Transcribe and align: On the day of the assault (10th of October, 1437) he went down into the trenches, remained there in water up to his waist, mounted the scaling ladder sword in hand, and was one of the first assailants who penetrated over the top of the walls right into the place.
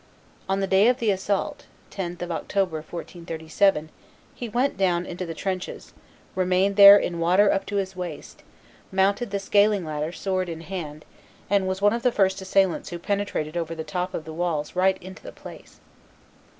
On 0.49 0.61
the 0.61 0.65
day 0.65 0.87
of 0.87 0.97
the 0.97 1.11
assault 1.11 1.67
(10th 1.91 2.23
of 2.23 2.31
October, 2.31 2.77
1437) 2.77 3.89
he 4.33 4.49
went 4.49 4.75
down 4.75 5.05
into 5.05 5.27
the 5.27 5.35
trenches, 5.35 5.93
remained 6.33 6.75
there 6.75 6.97
in 6.97 7.19
water 7.19 7.51
up 7.53 7.67
to 7.67 7.75
his 7.75 7.95
waist, 7.95 8.41
mounted 8.91 9.29
the 9.29 9.37
scaling 9.37 9.85
ladder 9.85 10.11
sword 10.11 10.49
in 10.49 10.61
hand, 10.61 11.05
and 11.51 11.67
was 11.67 11.83
one 11.83 11.93
of 11.93 12.01
the 12.01 12.11
first 12.11 12.41
assailants 12.41 12.89
who 12.89 12.97
penetrated 12.97 13.55
over 13.55 13.75
the 13.75 13.83
top 13.83 14.15
of 14.15 14.25
the 14.25 14.33
walls 14.33 14.75
right 14.75 14.97
into 15.03 15.21
the 15.21 15.31
place. 15.31 15.79